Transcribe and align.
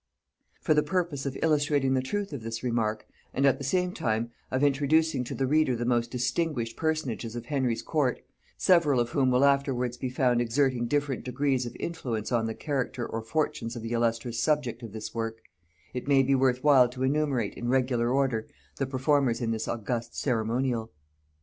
For 0.61 0.73
the 0.73 0.81
purpose 0.81 1.27
of 1.27 1.37
illustrating 1.43 1.93
the 1.93 2.01
truth 2.01 2.33
of 2.33 2.41
this 2.41 2.63
remark, 2.63 3.05
and 3.35 3.45
at 3.45 3.59
the 3.59 3.63
same 3.63 3.93
time 3.93 4.31
of 4.49 4.63
introducing 4.63 5.23
to 5.25 5.35
the 5.35 5.45
reader 5.45 5.75
the 5.75 5.85
most 5.85 6.09
distinguished 6.09 6.75
personages 6.75 7.35
of 7.35 7.45
Henry's 7.45 7.83
court, 7.83 8.19
several 8.57 8.99
of 8.99 9.09
whom 9.11 9.29
will 9.29 9.45
afterwards 9.45 9.97
be 9.97 10.09
found 10.09 10.41
exerting 10.41 10.87
different 10.87 11.23
degrees 11.23 11.67
of 11.67 11.75
influence 11.79 12.31
on 12.31 12.47
the 12.47 12.55
character 12.55 13.05
or 13.05 13.21
fortunes 13.21 13.75
of 13.75 13.83
the 13.83 13.91
illustrious 13.93 14.39
subject 14.41 14.81
of 14.81 14.91
this 14.91 15.13
work, 15.13 15.37
it 15.93 16.07
may 16.07 16.23
be 16.23 16.33
worth 16.33 16.63
while 16.63 16.89
to 16.89 17.03
enumerate 17.03 17.53
in 17.53 17.67
regular 17.69 18.09
order 18.09 18.47
the 18.77 18.87
performers 18.87 19.39
in 19.39 19.51
this 19.51 19.67
august 19.67 20.17
ceremonial. 20.19 20.91